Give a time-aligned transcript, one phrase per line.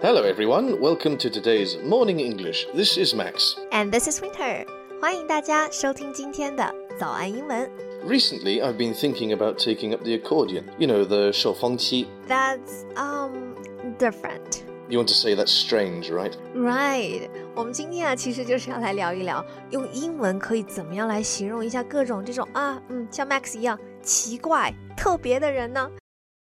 [0.00, 0.80] Hello, everyone.
[0.80, 2.66] Welcome to today's Morning English.
[2.74, 3.56] This is Max.
[3.72, 4.66] And this is Winter.
[5.00, 7.70] 欢迎大家收听今天的早安英文。
[8.06, 10.64] Recently, I've been thinking about taking up the accordion.
[10.78, 12.06] You know, the 手风机.
[12.26, 13.54] That's um
[13.98, 14.62] different.
[14.88, 16.32] You want to say that's strange, right?
[16.54, 25.90] Right，我们今天啊，其实就是要来聊一聊，用英文可以怎么样来形容一下各种这种啊，嗯，像 Max 一样奇怪、特别的人呢？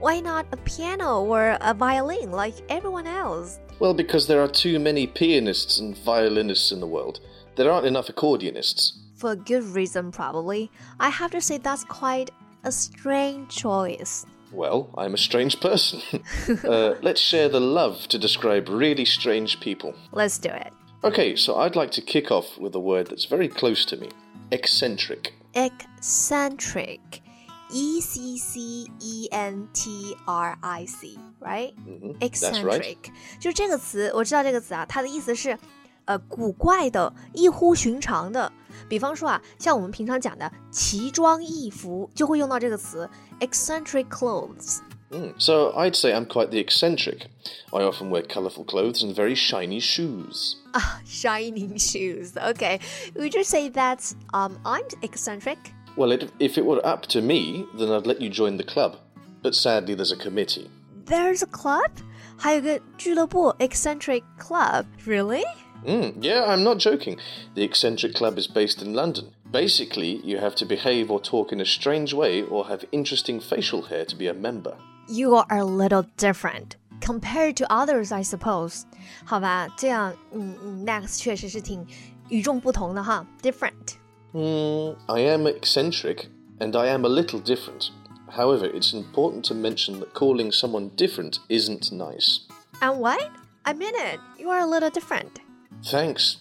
[0.00, 3.58] ？Why not a piano or a violin like everyone else?
[3.78, 7.20] Well, because there are too many pianists and violinists in the world.
[7.56, 8.92] There aren't enough accordionists.
[9.14, 10.70] For a good reason, probably.
[11.00, 12.30] I have to say that's quite
[12.64, 14.26] a strange choice.
[14.52, 16.00] Well, I'm a strange person.
[16.64, 19.94] uh, let's share the love to describe really strange people.
[20.12, 20.72] Let's do it.
[21.04, 24.10] Okay, so I'd like to kick off with a word that's very close to me
[24.50, 25.34] eccentric.
[25.54, 27.22] Eccentric.
[27.71, 28.59] E C C
[28.99, 31.73] E N T R I C, right?
[31.87, 32.63] Mhm, Eccentric.
[32.63, 32.97] That's right.
[33.39, 35.57] 就是这个词，我知道这个词啊，它的意思是，
[36.05, 38.51] 呃，古怪的、异乎寻常的。
[38.89, 44.79] 比方说啊，像我们平常讲的奇装异服，就会用到这个词 eccentric clothes。
[45.09, 45.33] Mm.
[45.37, 47.27] So I'd say I'm quite the eccentric.
[47.71, 50.55] I often wear colourful clothes and very shiny shoes.
[50.73, 52.37] Ah, shining shoes.
[52.37, 52.79] Okay,
[53.15, 55.57] would you say that um I'm eccentric?
[55.97, 58.97] Well, it, if it were up to me, then I'd let you join the club.
[59.43, 60.69] But sadly, there's a committee.
[61.05, 61.91] There's a club.
[62.37, 64.85] 还有个俱乐部 eccentric club.
[65.05, 65.43] Really?
[65.85, 67.17] Mm, yeah, I'm not joking.
[67.55, 69.31] The eccentric club is based in London.
[69.51, 73.81] Basically, you have to behave or talk in a strange way or have interesting facial
[73.83, 74.75] hair to be a member.
[75.09, 78.83] You are a little different compared to others, I suppose.
[79.25, 81.85] 好吧，这样，嗯嗯，Max 确实是挺
[82.29, 83.95] 与众不同的哈，different。
[84.35, 86.29] Mm, I am eccentric,
[86.59, 87.91] and I am a little different.
[88.29, 92.39] However, it's important to mention that calling someone different isn't nice.
[92.79, 93.19] And what?
[93.65, 94.19] I mean it.
[94.39, 95.41] You are a little different.
[95.83, 96.37] Thanks,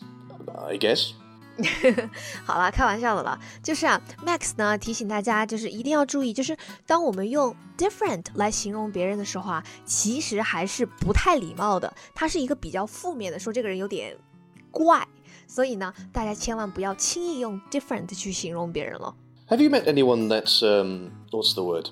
[0.69, 1.12] I guess.
[2.47, 3.38] 好啦，开玩笑的了。
[3.62, 6.56] 就是啊，Max 呢提醒大家，就是一定要注意，就是
[6.87, 11.93] 当我们用 different 来形容别人的时候啊，其实还是不太礼貌的。
[12.15, 14.16] 它是一个比较负面的，说这个人有点
[14.71, 15.06] 怪。
[15.47, 19.15] 所以呢，大家千万不要轻易用 different 去形容别人了。
[19.48, 21.88] Have you met anyone that's, um, what's the word?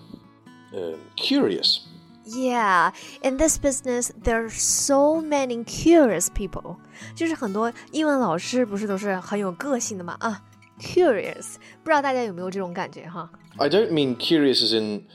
[0.72, 1.80] Um curious.
[2.24, 2.92] Yeah,
[3.22, 6.76] in this business, there are so many curious people.
[7.14, 10.42] 就是很多英文老师不是都是很有个性的嘛啊，
[10.78, 13.30] curious，不知道大家有没有这种感觉哈？
[13.56, 15.06] I don't mean curious as in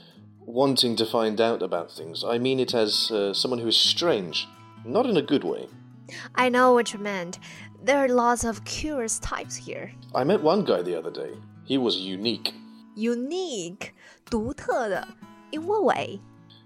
[0.48, 2.28] wanting to find out about things.
[2.28, 4.46] I mean it as uh, someone who is strange,
[4.84, 5.68] not in a good way.
[6.36, 7.40] I know what you meant.
[7.84, 9.92] There are lots of curious types here.
[10.14, 11.32] I met one guy the other day.
[11.66, 12.54] He was unique.
[12.96, 13.94] Unique，
[14.30, 15.08] 独特的。
[15.52, 16.20] In what way?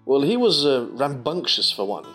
[0.05, 2.05] Well, he was uh, rambunctious for one,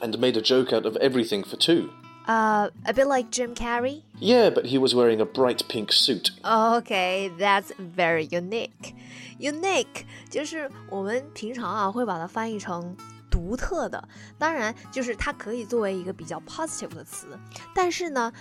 [0.00, 1.90] and made a joke out of everything for two.
[2.26, 4.02] Uh, a bit like Jim Carrey.
[4.18, 6.30] Yeah, but he was wearing a bright pink suit.
[6.44, 8.94] Okay, that's very unique.
[9.38, 12.96] Unique 就是我们平常啊会把它翻译成
[13.37, 14.09] 独特的，
[14.39, 17.27] 当然就是它可以作为一个比较 positive 的词，
[17.75, 18.33] 但是呢。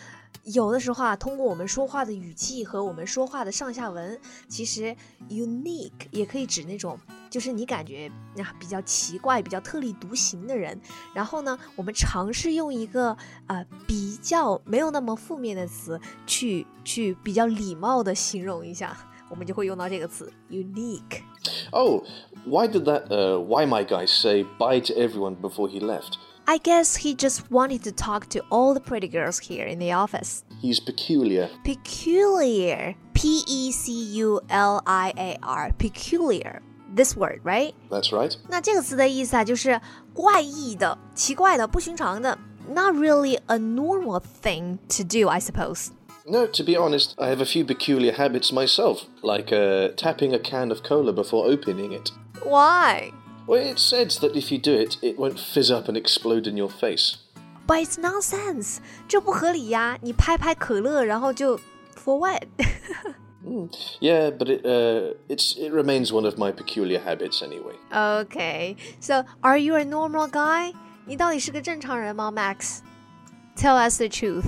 [0.44, 4.94] 有的时候啊，通过我们说话的语气和我们说话的上下文，其实
[5.28, 6.96] unique 也可以指那种
[7.28, 8.08] 就是你感觉
[8.38, 10.80] 啊比较奇怪、比较特立独行的人。
[11.12, 13.16] 然后呢，我们尝试用一个
[13.48, 18.96] 呃比较没有那么负面的词去去比较礼貌的形容一下，
[19.29, 21.21] 我们就会用到这个词 unique。
[21.71, 22.03] Oh,
[22.45, 26.17] why did that uh, why my guy say bye to everyone before he left?
[26.45, 29.93] I guess he just wanted to talk to all the pretty girls here in the
[29.93, 30.43] office.
[30.61, 31.49] He's peculiar.
[31.63, 36.61] Peculiar, P E C U L I A R, peculiar.
[36.93, 37.73] This word, right?
[37.89, 38.35] That's right.
[38.49, 39.79] 那这个词的意思啊，就是
[40.13, 42.37] 怪异的、奇怪的、不寻常的。
[42.67, 45.91] Not really a normal thing to do, I suppose.
[46.27, 50.39] No, to be honest, I have a few peculiar habits myself, like uh, tapping a
[50.39, 52.11] can of cola before opening it.
[52.43, 53.11] Why?
[53.47, 56.55] Well, it's said that if you do it, it won't fizz up and explode in
[56.57, 57.17] your face.
[57.67, 58.79] But it's nonsense.
[59.07, 59.97] 这不合理呀！
[60.01, 61.57] 你拍拍可乐，然后就
[61.95, 62.43] for what?
[63.99, 67.75] Yeah, but it uh, it's it remains one of my peculiar habits anyway.
[67.91, 70.73] okay, so are you a normal guy?
[71.05, 72.79] 你到底是个正常人吗，Max?
[73.57, 74.45] Tell us the truth.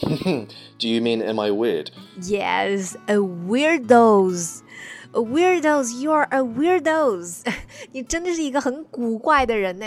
[0.79, 1.91] Do you mean am I weird?
[2.21, 4.63] Yes, a weirdos.
[5.13, 7.43] A weirdos, you are a weirdos.
[7.91, 9.85] 你真的是一个很古怪的人呢。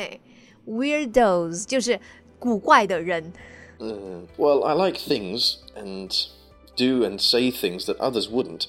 [0.66, 1.98] Weirdos 就是
[2.38, 3.32] 古怪的人。
[3.80, 6.10] Uh, well, I like things and
[6.76, 8.66] do and say things that others wouldn't,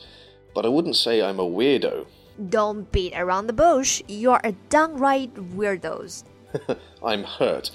[0.54, 2.06] but I wouldn't say I'm a weirdo.
[2.50, 4.02] Don't beat around the bush.
[4.08, 6.24] You're a downright weirdos.
[7.04, 7.72] I'm hurt.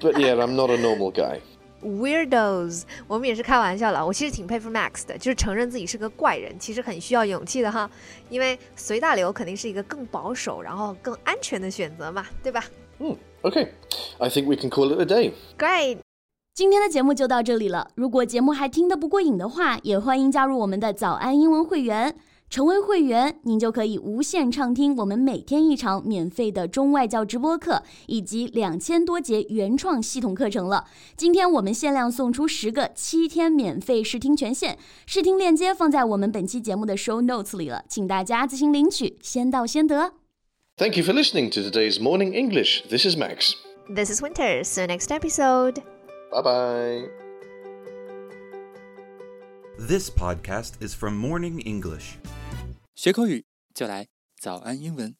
[0.00, 1.42] but yeah, I'm not a normal guy.
[1.83, 4.05] Weirdos，我们也是开玩笑了。
[4.05, 7.89] 我其实挺佩服 Max 的，就是承认自己是个怪人，其实很需要勇气的哈。
[8.29, 12.63] 因为随大流肯定是一个更保守，然后更安全的选择嘛，对吧？
[12.99, 13.69] 嗯，Okay.
[14.19, 15.31] I think we can call it a day.
[15.57, 15.97] Great.
[16.53, 17.89] 今天的节目就到这里了。
[17.95, 22.15] 如果节目还听得不过瘾的话，也欢迎加入我们的早安英文会员。
[22.50, 30.84] 成为会员，您就可以无限畅听我们每天一场免费的中外教直播课，以及两千多节原创系统课程了。
[31.16, 40.12] 今天我们限量送出十个七天免费试听权限，试听链接放在我们本期节目的 show notes 里了，请大家自行领取，先到先得。
[40.76, 42.82] Thank you for listening to today's Morning English.
[42.88, 43.54] This is Max.
[43.88, 44.62] This is Winter.
[44.62, 45.82] See you next episode.
[46.30, 47.08] Bye bye.
[49.78, 52.18] This podcast is from Morning English.
[52.95, 55.15] 学口语就来早安英文。